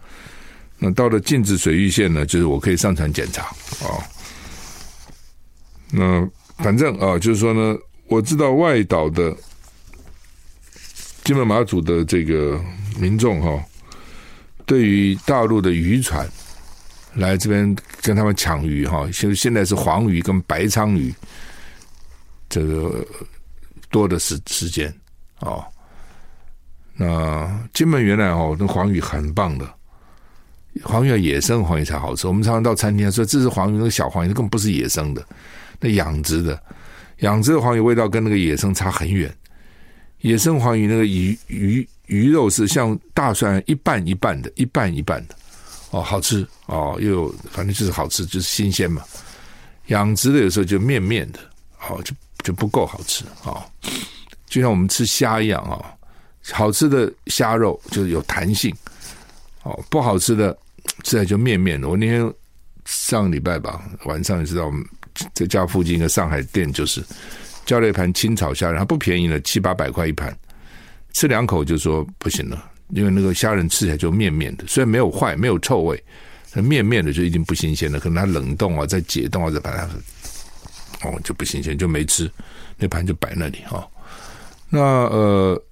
[0.79, 3.43] 那到了禁止水域线呢，就是我可以上船检查
[3.81, 4.01] 哦。
[5.91, 9.35] 那反正啊，就是说呢，我知道外岛的
[11.23, 12.59] 金门马祖的这个
[12.97, 13.63] 民众哈，
[14.65, 16.27] 对于大陆的渔船
[17.13, 21.13] 来这边跟他们抢鱼哈，现现在是黄鱼跟白鲳鱼，
[22.49, 23.05] 这个
[23.89, 24.93] 多的时时间
[25.39, 25.63] 哦。
[26.95, 29.67] 那金门原来哦，那黄鱼很棒的，
[30.83, 32.27] 黄鱼要野生黄鱼才好吃。
[32.27, 35.25] 我们常常到餐厅说这是黄鱼，那个小黄鱼根本不是野生的。
[35.79, 36.61] 那养殖的，
[37.19, 39.33] 养殖的黄鱼味道跟那个野生差很远。
[40.19, 45.35] 野生黄鱼那个鱼鱼鱼肉是像大蒜一半一半的，一半一半的，
[45.93, 49.01] 哦，好吃哦，又有反正就是好吃，就是新鲜嘛。
[49.87, 51.39] 养殖的有时候就面面的，
[51.87, 53.63] 哦，就就不够好吃啊，哦。
[54.47, 55.85] 就像我们吃虾一样啊，哦，
[56.51, 58.75] 好吃的虾肉就是有弹性，
[59.63, 60.51] 哦，不好吃的
[61.03, 61.87] 吃起来就面面的。
[61.87, 62.33] 我那天
[62.85, 64.83] 上个礼拜吧，晚上你知道我们。
[65.35, 66.99] 在家附近一个上海店，就是
[67.67, 70.35] 叫了一盘清炒虾仁，它不便宜了，七八百块一盘，
[71.13, 76.03] 吃两口就说不行了，因为那个虾仁吃起来就面面的，虽然没有坏，没有臭味，
[76.53, 79.83] 那面面的就已经不新鲜了，可能它冷冻啊，再解冻啊，再把它
[81.07, 82.29] 哦就不新鲜，就没吃，
[82.77, 83.87] 那盘就摆那里哈。
[84.69, 85.63] 那呃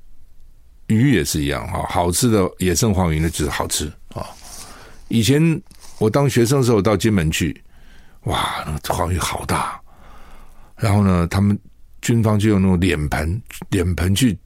[0.88, 4.27] 鱼也是一样哈，好吃的野生黄鱼呢就是好吃啊。
[5.07, 5.62] 以前
[5.99, 7.62] 我当学生的时候到金门去。
[8.25, 9.81] 哇，那个黄鱼好大！
[10.77, 11.57] 然后呢，他们
[12.03, 14.38] 军方就用那种脸盆、脸盆去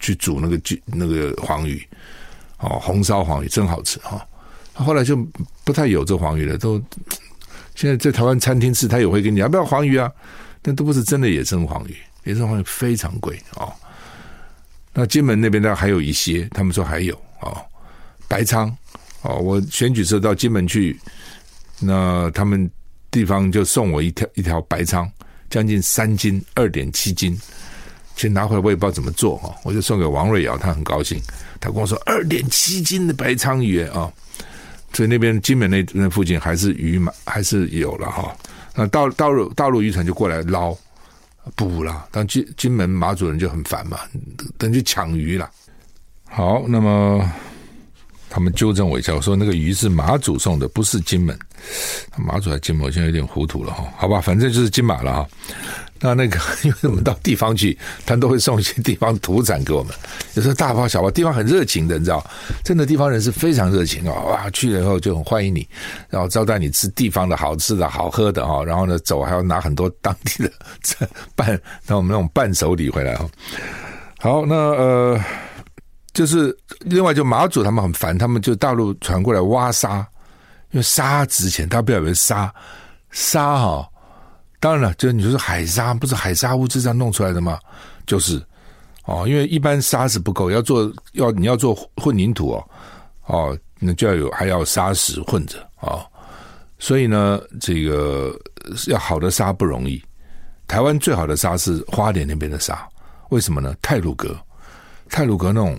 [0.00, 1.80] 去煮那个那个黄鱼，
[2.60, 4.24] 哦，红烧黄鱼真好吃哈、
[4.74, 4.84] 哦。
[4.84, 5.16] 后来就
[5.64, 6.80] 不太有这黄鱼了，都
[7.74, 10.10] 现在在台湾餐厅吃，他也会跟你要不要黄鱼啊？
[10.62, 13.72] 但都不是真的野生黄鱼，野生黄鱼非常贵、哦。
[14.92, 17.56] 那金门那边呢，还有一些，他们说还有、哦，
[18.28, 18.72] 白鲳
[19.22, 20.98] 哦，我选举时候到金门去，
[21.80, 22.70] 那他们。
[23.12, 25.04] 地方就送我一条一条白鲳，
[25.48, 27.36] 将近三斤，二点七斤。
[28.14, 31.20] 其实拿回来我也不知道怎么做哈，我就送给王瑞瑶，他很高兴。
[31.60, 34.10] 他跟我说二点七斤的白鲳鱼啊，
[34.92, 38.34] 所以那边金门那那附近还是鱼嘛，还是有了哈。
[38.74, 40.76] 那到大陆大陆渔船就过来捞
[41.54, 44.00] 捕了，但金金门马祖人就很烦嘛，
[44.58, 45.50] 等于抢鱼了。
[46.24, 47.30] 好，那么。
[48.32, 51.36] 他们纠正我一下，我说那个鱼是马祖送的，不是金门。
[52.16, 53.92] 马祖还金门，我现在有点糊涂了哈。
[53.96, 55.28] 好吧，反正就是金马了哈。
[56.00, 59.94] 那那个，因为我们到地方去，他都会送一些地方土产给我们。
[60.34, 62.24] 有时候大包小包，地方很热情的，你知道，
[62.64, 64.20] 真的地方人是非常热情啊！
[64.22, 65.68] 哇，去了以后就很欢迎你，
[66.08, 68.64] 然后招待你吃地方的好吃的好喝的哈。
[68.64, 70.50] 然后呢，走还要拿很多当地的
[71.36, 73.28] 伴，那我们那种伴手礼回来哈。
[74.18, 75.20] 好，那呃。
[76.12, 80.04] 就是另外，就马祖他们很烦，他们就大陆传过来挖沙，
[80.72, 82.52] 因为沙值钱，大家不要以为沙
[83.12, 83.88] 沙哈、
[84.60, 87.58] 当然了，就你说是海沙，不是海沙物质上弄出来的吗？
[88.06, 88.40] 就是
[89.06, 92.64] 哦，因为一般沙是不够，要做要你要做混凝土哦，
[93.26, 96.06] 哦，那就要有还要砂石混着哦，
[96.78, 98.38] 所以呢，这个
[98.86, 100.00] 要好的沙不容易。
[100.68, 102.86] 台湾最好的沙是花莲那边的沙，
[103.30, 103.74] 为什么呢？
[103.82, 104.38] 泰鲁阁，
[105.08, 105.76] 泰鲁阁那种。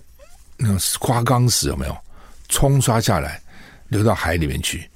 [0.64, 1.98] 那种花岗石有没有
[2.48, 3.42] 冲刷下来，
[3.88, 4.88] 流到海里面去？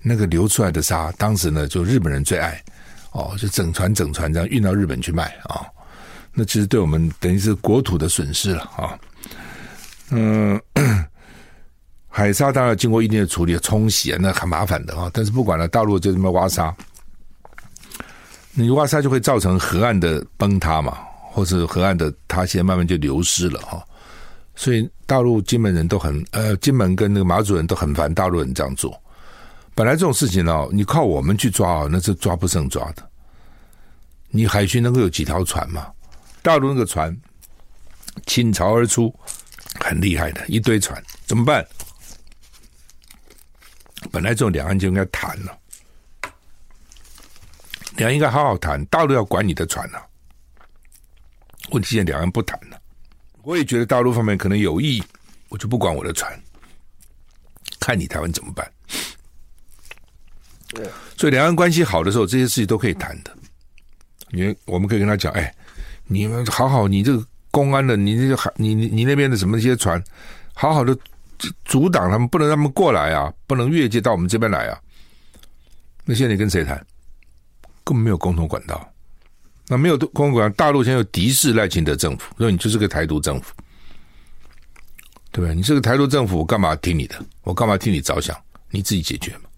[0.00, 2.58] 那个流出来的沙，当时呢就日本人最爱
[3.12, 5.66] 哦，就整船整船这样运到日本去卖啊、
[6.32, 8.98] 那其实对我们等于是国土的损失了啊。
[10.10, 10.60] 嗯、
[12.08, 15.10] 海沙当然经过一定的处理、冲洗啊，那很麻烦的啊。
[15.12, 16.74] 但是不管了，大陆就这么挖沙，
[18.52, 20.98] 你挖沙就会造成河岸的崩塌嘛，
[21.30, 23.84] 或者河岸的塌陷，慢慢就流失了哈。
[24.56, 29.00] 所以大陆金门人都很呃，金门跟那个马祖人都很烦大陆人这样做，
[29.80, 33.10] 本来这种事情呢，你靠我们去抓啊，那是抓不胜抓的。
[34.28, 35.90] 你海军能够有几条船嘛？
[36.42, 37.18] 大陆那个船
[38.26, 39.10] 倾巢而出，
[39.82, 41.66] 很厉害的一堆船，怎么办？
[44.12, 45.58] 本来这种两岸就应该谈了，
[47.96, 48.84] 两岸应该好好谈。
[48.84, 50.06] 大陆要管你的船了，
[51.70, 52.78] 问题现在两岸不谈了。
[53.44, 55.02] 我也觉得大陆方面可能有意，
[55.48, 56.38] 我就不管我的船，
[57.80, 58.70] 看你台湾怎么办。
[61.16, 63.36] 所以两岸关系好的时候，这些事情都可以谈的。
[64.30, 65.52] 你我们可以跟他讲，哎，
[66.06, 70.02] 你们好好，你这个公安的，你这个海，你你你那边的什么一些船，
[70.54, 70.96] 好好的
[71.64, 74.80] 阻挡他们，不能让他们过来啊，不能越界到我们这边来啊。
[76.04, 76.76] 那现在你跟谁谈？
[77.82, 78.88] 根本没有共同管道。
[79.66, 83.52] 那没有共同管道，大陆现在有敌视赖清德政府，说你就是个台独政府，
[85.32, 85.54] 对不对？
[85.54, 87.20] 你是个台独政府，我干嘛听你的？
[87.42, 88.36] 我干嘛替你着想？
[88.70, 89.49] 你自己解决嘛。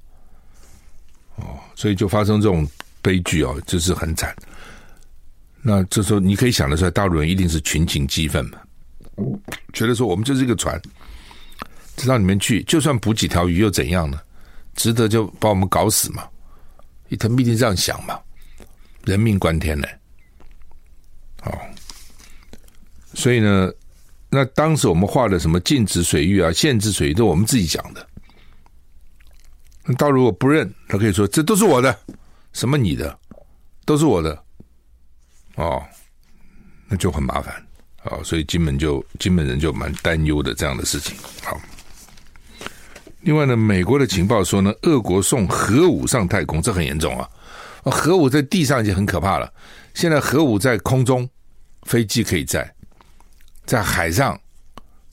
[1.37, 2.67] 哦，所以就发生这种
[3.01, 4.35] 悲剧哦，就是很惨。
[5.61, 8.59] 那这时候你可以想得出来，大陆人一定是群情激愤嘛，
[9.73, 10.81] 觉得说我们就是一个船，
[11.97, 14.21] 知道里面去，就算捕几条鱼又怎样呢？
[14.75, 16.25] 值得就把我们搞死嘛？
[17.19, 18.19] 他们一定这样想嘛？
[19.05, 19.87] 人命关天呢？
[21.45, 21.53] 哦，
[23.15, 23.71] 所以呢，
[24.31, 28.09] 那当时我们画的什么禁止水域啊、限制水域，都我们自己讲的。
[29.85, 31.99] 那到如果不认，他可以说这都是我的，
[32.53, 33.19] 什么你的，
[33.85, 34.45] 都是我的，
[35.57, 35.83] 哦，
[36.87, 37.55] 那就很麻烦
[38.05, 41.17] 哦，所以金门就金门人就蛮担忧的这样的事情。
[41.43, 41.61] 好，
[43.23, 47.29] 另外呢，美国的情报说呢，俄国送核武上太空，这很严重啊。
[47.85, 49.53] 核武在地上已经很可怕了，
[49.95, 51.29] 现在核武在空中，
[51.83, 52.73] 飞机可以载，
[53.67, 54.41] 在海上，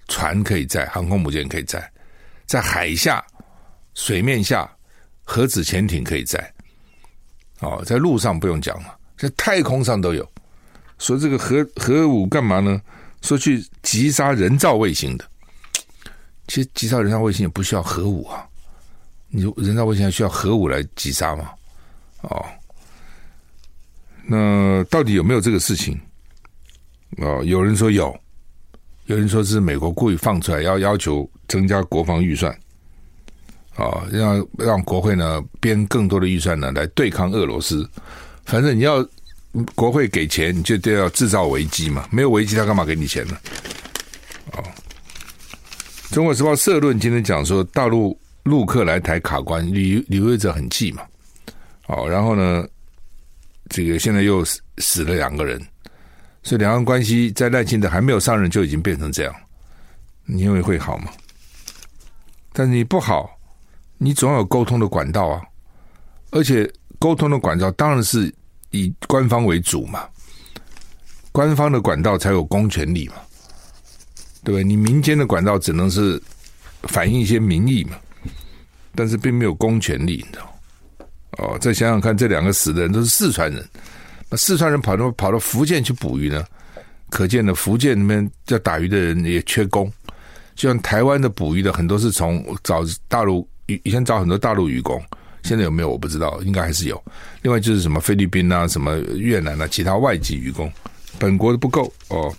[0.08, 1.92] 船可以载，航空母舰可以载，
[2.46, 3.26] 在海下。
[4.00, 4.68] 水面下，
[5.26, 6.54] 核子潜艇可以载，
[7.60, 10.26] 哦，在陆上不用讲了，在太空上都有。
[11.00, 12.82] 说这个核核武干嘛呢？
[13.22, 15.30] 说去击杀人造卫星的。
[16.48, 18.48] 其实击杀人造卫星也不需要核武啊，
[19.28, 21.50] 你人造卫星还需要核武来击杀吗？
[22.22, 22.46] 哦，
[24.26, 26.00] 那到底有没有这个事情？
[27.18, 28.18] 哦，有人说有，
[29.08, 32.58] 有人说是美国故意放出来，要要求增加国防预算。
[33.80, 37.90] 啊，让让国会呢编更多的预算呢来对抗俄罗斯。
[38.44, 39.08] 反正你要
[39.74, 42.06] 国会给钱，你就都要制造危机嘛。
[42.12, 43.38] 没有危机，他干嘛给你钱呢？
[44.52, 44.64] 哦，
[46.14, 51.04] 《中国时报》社论今天讲说，大陆陆客来台卡关，旅旅游者很气嘛。
[51.88, 52.68] 哦，然后呢，
[53.70, 54.44] 这个现在又
[54.80, 55.58] 死了两个人，
[56.44, 59.34] 所以两岸关系在赖清德还没有上任就已经变成这样。
[60.26, 61.12] 你认为会好吗？
[62.52, 63.39] 但是你不好。
[64.02, 65.44] 你总要有沟通的管道啊，
[66.32, 68.34] 而且沟通的管道当然是
[68.72, 70.08] 以官方为主嘛，
[71.34, 73.16] 官方的管道才有公权力嘛，
[74.42, 74.64] 对不对？
[74.64, 76.22] 你民间的管道只能是
[76.84, 77.98] 反映一些民意嘛，
[78.96, 80.60] 但是并没有公权力，你知道？
[81.40, 83.68] 哦，再想想看，这两个死的人都是四川人，
[84.30, 86.46] 那四川人跑到跑到福建去捕鱼呢，
[87.10, 89.92] 可见呢福建那边要打鱼的人也缺工，
[90.56, 93.46] 就像台湾的捕鱼的很多是从找大陆。
[93.84, 95.02] 以前找很多大陆渔工，
[95.44, 97.04] 现在有没有我不知道，应该还是有。
[97.42, 100.72] 另外就是什么菲律宾啊、什么越南啊，其他外籍渔工，
[101.18, 102.34] 本国的不够哦。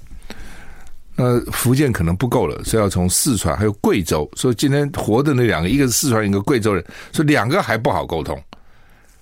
[1.16, 4.30] 那福建可能不够了，所以要从四川还有贵州。
[4.36, 8.42] 所以今天活的那两个，一个是四川，一个贵州人，所以两个还不好沟通。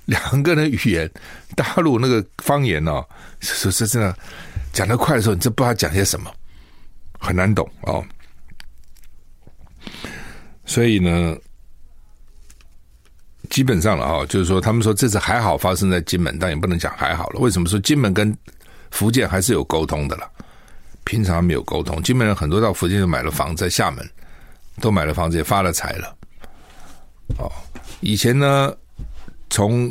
[0.05, 1.11] 两个人语言，
[1.57, 3.05] 大陆那个方言哦，
[3.41, 4.17] 是是真的
[4.73, 6.31] 讲得快的时候，你真不知道讲些什么，
[7.19, 8.05] 很难懂哦。
[10.65, 11.37] 所以呢。
[13.51, 17.40] 基本上了哈，就是说，他们说这次还好发生在金门，但也不能讲还好了。
[17.40, 18.36] 为什么说金门跟
[18.90, 20.30] 福建还是有沟通的了？
[21.05, 24.07] 平常没有沟通，金门人很多到福建就买了房，在厦门
[24.80, 26.14] 都买了房子，也发了财了。
[27.38, 27.51] 哦，
[28.01, 28.74] 以前呢，
[29.49, 29.90] 从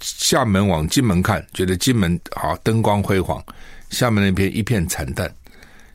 [0.00, 3.42] 厦门往金门看，觉得金门好灯光辉煌，
[3.88, 5.30] 厦门那边一片惨淡。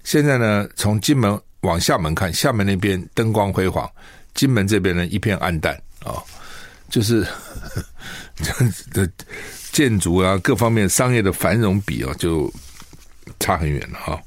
[0.03, 3.89] 现在呢，从金门往厦门看，厦门那边灯光辉煌，
[4.33, 6.13] 金门这边呢一片暗淡啊。
[6.13, 6.23] 哦
[6.95, 7.27] 就是
[8.39, 9.11] 这的
[9.73, 12.49] 建筑啊，各方面商业的繁荣比啊，就
[13.37, 14.17] 差很远了哈。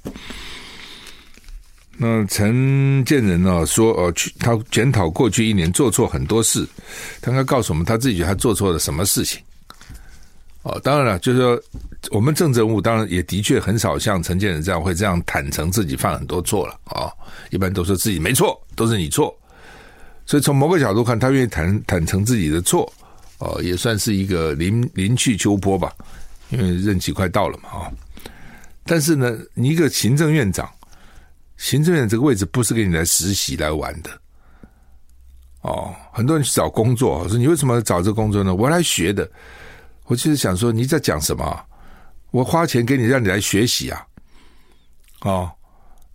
[1.97, 6.69] 那陈建仁呢说，呃，去他检讨过去一年做错很多事，
[7.23, 9.41] 他应该告诉我们他自己觉得他做错了什么事情。
[10.61, 11.59] 哦，当然了，就是说
[12.11, 17.09] 我们政治人物当然也的确很少像陈建仁这样会这样坦诚自己犯很多错了啊，
[17.49, 19.35] 一般都说自己没错，都是你错。
[20.29, 22.93] 所以从某个角度看，他愿意坦坦诚自己的错，
[23.39, 25.91] 哦，也算是一个临临去秋波吧，
[26.51, 27.91] 因为任期快到了嘛，啊。
[28.85, 30.69] 但是呢，你一个行政院长，
[31.57, 34.11] 行政院这个位置不是给你来实习来玩的，
[35.63, 38.55] 哦，很多人去找工作，说你为什么找这工作呢？
[38.55, 39.27] 我来学的。
[40.05, 41.65] 我就是想说你在讲什么？
[42.33, 44.07] 我花钱给你，让你来学习啊，
[45.23, 45.51] 哦。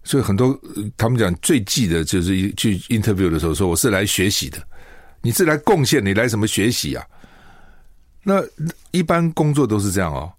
[0.03, 0.59] 所以很多
[0.97, 4.61] 他们讲最忌的就是去 interview 的时候说，我是来学习的，
[5.21, 7.05] 你是来贡献，你来什么学习啊？
[8.21, 8.43] 那
[8.91, 10.31] 一般工作都是这样哦。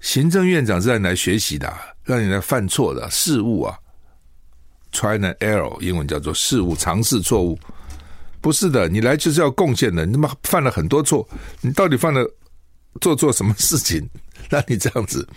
[0.00, 1.72] 行政院长是让你来学习的，
[2.04, 3.78] 让你来犯错的事物啊
[4.92, 7.58] ，try and error，英文叫做事物，尝试错误。
[8.40, 10.06] 不是的，你来就是要贡献的。
[10.06, 11.28] 你他妈犯了很多错，
[11.60, 12.24] 你到底犯了
[13.00, 14.08] 做错什么事情，
[14.48, 15.28] 让你这样子？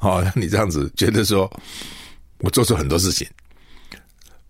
[0.00, 1.48] 哦，让你这样子觉得说。
[2.40, 3.26] 我做错很多事情，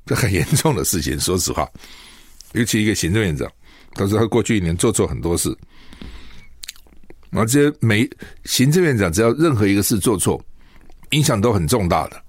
[0.07, 1.18] 这很严重的事情。
[1.20, 1.68] 说实话，
[2.53, 3.51] 尤其一个行政院长，
[3.95, 5.57] 他说他过去一年做错很多事，
[7.30, 8.09] 然后这些每
[8.45, 10.43] 行政院长只要任何一个事做错，
[11.11, 12.22] 影响都很重大的。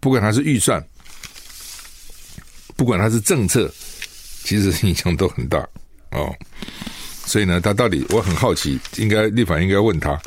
[0.00, 0.84] 不管他是预算，
[2.76, 3.72] 不管他是政策，
[4.44, 5.58] 其实影响都很大
[6.10, 6.34] 哦。
[7.24, 10.20] 所以呢，他到底我很好奇，应该立法应该问他。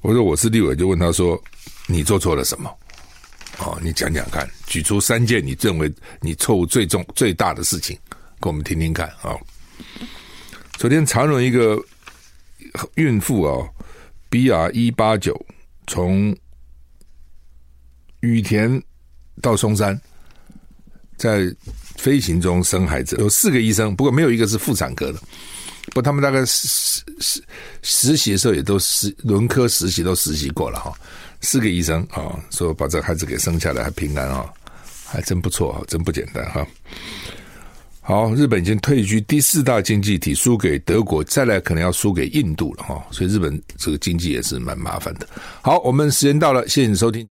[0.00, 1.42] 我说我是立委，就问他说
[1.88, 2.72] ：“你做错了什么？”
[3.58, 7.98] 哦，你讲讲看，举出三件你认为你错误最重、最大的事情，
[8.40, 9.36] 给我们听听看啊、
[10.74, 11.76] 昨天长荣一个
[12.94, 13.68] 孕妇啊
[14.30, 15.38] ，BR 一八九
[15.86, 16.34] 从
[18.20, 18.80] 羽田
[19.42, 20.00] 到松山，
[21.16, 21.52] 在
[21.96, 25.20] 飞行中生孩子，有四个医生，不过没有一个是妇产科的。
[25.92, 26.68] 不他们大概实
[27.18, 27.42] 实
[27.80, 30.92] 实习的时候也都实轮科实习都实习过了哈。
[31.40, 34.44] 四个医生啊、说把这孩子给生下来还平安啊、哦，
[35.06, 36.66] 还真不错啊，真不简单哈。
[38.00, 45.28] 好，日本已经退居第四大经济体，输给德国，再来可能要输给印度了哈，所以日本这个经济也是蛮麻烦的。
[45.60, 47.26] 好，我们时间到了，谢谢你收听。